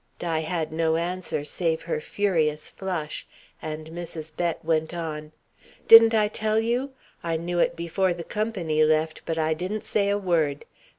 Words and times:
Di 0.17 0.39
had 0.39 0.73
no 0.73 0.95
answer 0.95 1.43
save 1.45 1.83
her 1.83 2.01
furious 2.01 2.71
flush, 2.71 3.27
and 3.61 3.89
Mrs. 3.91 4.35
Bett 4.35 4.65
went 4.65 4.95
on: 4.95 5.31
"Didn't 5.87 6.15
I 6.15 6.27
tell 6.27 6.59
you? 6.59 6.93
I 7.23 7.37
knew 7.37 7.59
it 7.59 7.75
before 7.75 8.11
the 8.11 8.23
company 8.23 8.83
left, 8.83 9.21
but 9.27 9.37
I 9.37 9.53
didn't 9.53 9.83
say 9.83 10.09
a 10.09 10.17
word. 10.17 10.65